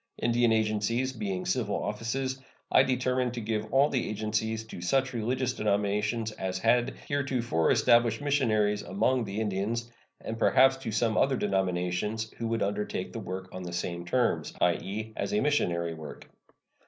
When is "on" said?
13.53-13.61